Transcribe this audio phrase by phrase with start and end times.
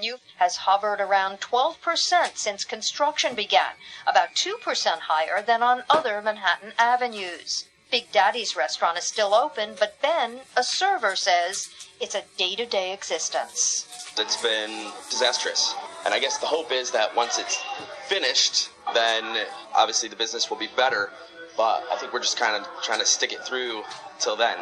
[0.00, 3.72] Avenue has hovered around 12% since construction began,
[4.06, 4.54] about 2%
[4.98, 7.66] higher than on other Manhattan avenues.
[7.90, 11.68] Big Daddy's restaurant is still open, but Ben, a server, says
[12.00, 14.14] it's a day to day existence.
[14.16, 15.74] It's been disastrous.
[16.06, 17.62] And I guess the hope is that once it's
[18.06, 19.44] finished, then
[19.74, 21.10] obviously the business will be better.
[21.58, 23.82] But I think we're just kind of trying to stick it through
[24.18, 24.56] till then.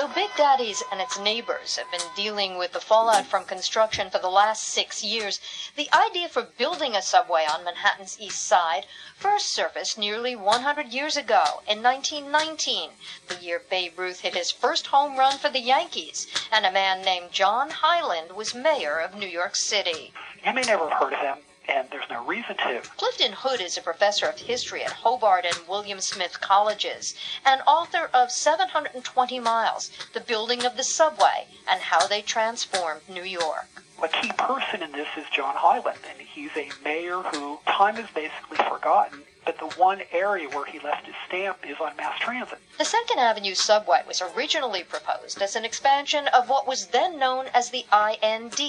[0.00, 4.18] Though Big Daddy's and its neighbors have been dealing with the fallout from construction for
[4.18, 5.38] the last six years,
[5.76, 11.18] the idea for building a subway on Manhattan's East Side first surfaced nearly 100 years
[11.18, 12.92] ago in 1919,
[13.28, 17.02] the year Babe Ruth hit his first home run for the Yankees, and a man
[17.02, 20.14] named John Hylan was mayor of New York City.
[20.42, 22.82] You may never have heard of him and there's no reason to.
[22.96, 27.14] Clifton Hood is a professor of history at Hobart and William Smith Colleges
[27.46, 33.22] and author of 720 Miles The Building of the Subway and How They Transformed New
[33.24, 33.82] York.
[34.02, 38.08] A key person in this is John Hylan, and he's a mayor who time is
[38.14, 39.22] basically forgotten
[39.80, 42.58] one area where he left his stamp is on mass transit.
[42.76, 47.46] The Second Avenue subway was originally proposed as an expansion of what was then known
[47.54, 48.60] as the IND,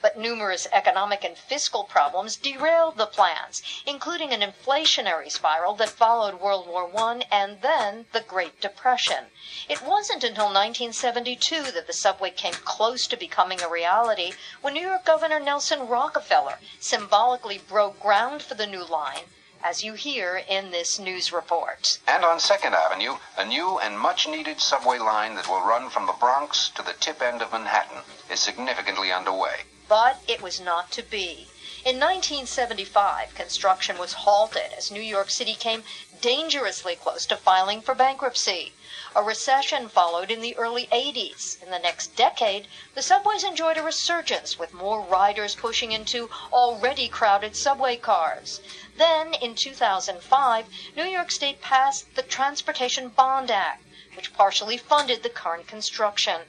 [0.00, 6.40] but numerous economic and fiscal problems derailed the plans, including an inflationary spiral that followed
[6.40, 9.26] World War I and then the Great Depression.
[9.68, 14.88] It wasn't until 1972 that the subway came close to becoming a reality when New
[14.88, 19.24] York Governor Nelson Rockefeller symbolically broke ground for the new line
[19.62, 21.98] as you hear in this news report.
[22.08, 26.06] And on 2nd Avenue, a new and much needed subway line that will run from
[26.06, 30.92] the Bronx to the tip end of Manhattan is significantly underway but it was not
[30.92, 31.48] to be.
[31.82, 35.82] In 1975, construction was halted as New York City came
[36.20, 38.74] dangerously close to filing for bankruptcy.
[39.16, 41.62] A recession followed in the early 80s.
[41.62, 47.08] In the next decade, the subways enjoyed a resurgence with more riders pushing into already
[47.08, 48.60] crowded subway cars.
[48.98, 53.82] Then, in 2005, New York State passed the Transportation Bond Act,
[54.16, 56.42] which partially funded the current construction.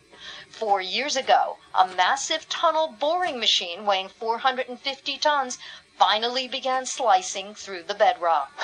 [0.61, 5.57] Four years ago, a massive tunnel boring machine weighing 450 tons
[5.97, 8.55] finally began slicing through the bedrock.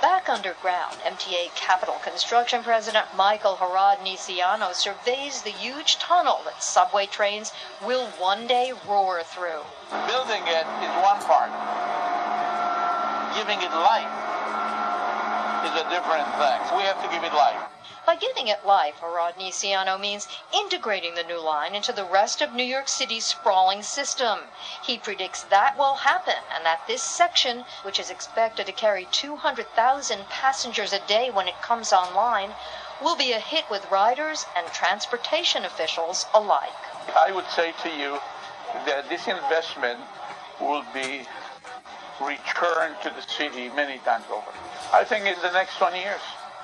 [0.00, 7.52] Back underground, MTA Capital Construction President Michael Horodniceanu surveys the huge tunnel that subway trains
[7.84, 9.60] will one day roar through.
[10.08, 11.52] Building it is one part.
[13.36, 14.16] Giving it life
[15.68, 16.58] is a different thing.
[16.74, 17.60] We have to give it life.
[18.08, 22.64] By giving it life, Horodniceanu means integrating the new line into the rest of New
[22.64, 24.38] York City's sprawling system.
[24.82, 30.26] He predicts that will happen and that this section, which is expected to carry 200,000
[30.30, 32.54] passengers a day when it comes online,
[33.02, 36.80] will be a hit with riders and transportation officials alike.
[37.14, 38.18] I would say to you
[38.86, 40.00] that this investment
[40.62, 41.28] will be
[42.24, 44.50] returned to the city many times over.
[44.94, 46.22] I think in the next 20 years.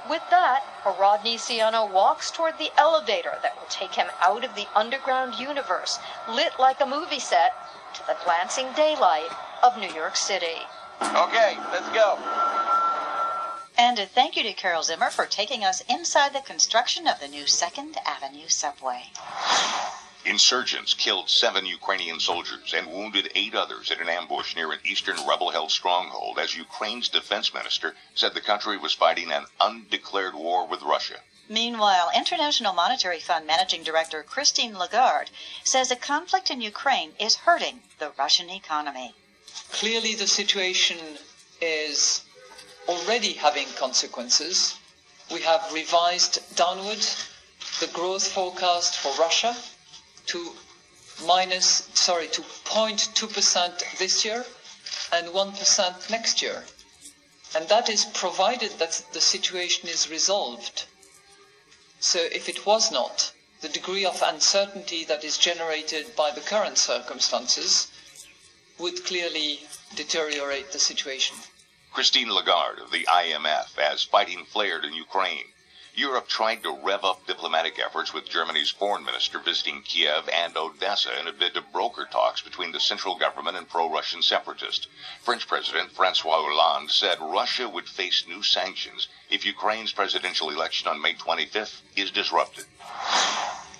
[0.09, 5.37] With that, Horodniceanu walks toward the elevator that will take him out of the underground
[5.37, 5.99] universe,
[6.29, 7.55] lit like a movie set,
[7.95, 9.31] to the glancing daylight
[9.63, 10.67] of New York City.
[11.01, 12.19] Okay, let's go.
[13.79, 17.29] And a thank you to Carol Zimmer for taking us inside the construction of the
[17.29, 19.05] new Second Avenue subway.
[20.35, 25.17] Insurgents killed seven Ukrainian soldiers and wounded eight others in an ambush near an eastern
[25.25, 30.67] rebel held stronghold as Ukraine's defense minister said the country was fighting an undeclared war
[30.67, 31.21] with Russia.
[31.49, 35.31] Meanwhile, International Monetary Fund Managing Director Christine Lagarde
[35.63, 39.15] says the conflict in Ukraine is hurting the Russian economy.
[39.71, 40.99] Clearly, the situation
[41.61, 42.25] is
[42.89, 44.75] already having consequences.
[45.31, 47.07] We have revised downward
[47.79, 49.57] the growth forecast for Russia
[50.27, 50.53] to
[51.27, 54.45] minus, sorry, to 0.2% this year
[55.13, 56.65] and 1% next year.
[57.57, 60.87] And that is provided that the situation is resolved.
[62.01, 66.79] So if it was not, the degree of uncertainty that is generated by the current
[66.79, 67.91] circumstances
[68.79, 69.61] would clearly
[69.95, 71.37] deteriorate the situation.
[71.93, 75.47] Christine Lagarde of the IMF as fighting flared in Ukraine.
[75.97, 81.17] Europe tried to rev up diplomatic efforts with Germany's foreign minister visiting Kiev and Odessa
[81.21, 84.89] in a bid to broker talks between the central government and pro-Russian separatists.
[85.23, 91.01] French President Francois Hollande said Russia would face new sanctions if Ukraine's presidential election on
[91.01, 92.65] May 25th is disrupted.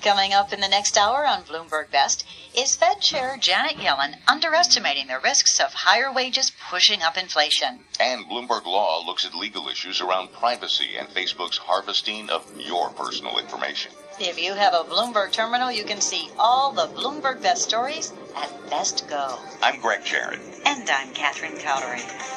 [0.05, 5.07] Coming up in the next hour on Bloomberg Best is Fed Chair Janet Yellen underestimating
[5.07, 7.79] the risks of higher wages pushing up inflation.
[7.99, 13.39] And Bloomberg Law looks at legal issues around privacy and Facebook's harvesting of your personal
[13.39, 13.93] information.
[14.21, 18.69] If you have a Bloomberg terminal, you can see all the Bloomberg Best stories at
[18.69, 19.39] Best Go.
[19.63, 20.41] I'm Greg Jarrett.
[20.67, 22.35] And I'm Catherine Cowdery.